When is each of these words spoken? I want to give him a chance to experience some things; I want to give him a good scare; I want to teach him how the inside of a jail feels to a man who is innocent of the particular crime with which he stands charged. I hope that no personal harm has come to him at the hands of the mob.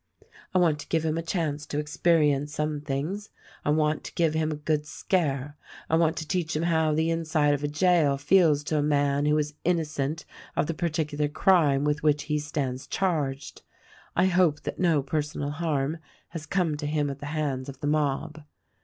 I 0.55 0.57
want 0.57 0.79
to 0.79 0.87
give 0.87 1.05
him 1.05 1.15
a 1.15 1.21
chance 1.21 1.67
to 1.67 1.77
experience 1.77 2.55
some 2.55 2.81
things; 2.81 3.29
I 3.63 3.69
want 3.69 4.03
to 4.05 4.13
give 4.15 4.33
him 4.33 4.51
a 4.51 4.55
good 4.55 4.87
scare; 4.87 5.55
I 5.91 5.95
want 5.95 6.17
to 6.17 6.27
teach 6.27 6.55
him 6.55 6.63
how 6.63 6.91
the 6.95 7.11
inside 7.11 7.53
of 7.53 7.63
a 7.63 7.67
jail 7.67 8.17
feels 8.17 8.63
to 8.63 8.79
a 8.79 8.81
man 8.81 9.27
who 9.27 9.37
is 9.37 9.53
innocent 9.63 10.25
of 10.55 10.65
the 10.65 10.73
particular 10.73 11.27
crime 11.27 11.83
with 11.83 12.01
which 12.01 12.23
he 12.23 12.39
stands 12.39 12.87
charged. 12.87 13.61
I 14.15 14.25
hope 14.25 14.61
that 14.61 14.79
no 14.79 15.03
personal 15.03 15.51
harm 15.51 15.99
has 16.29 16.47
come 16.47 16.77
to 16.77 16.87
him 16.87 17.11
at 17.11 17.19
the 17.19 17.27
hands 17.37 17.69
of 17.69 17.79
the 17.79 17.85
mob. 17.85 18.41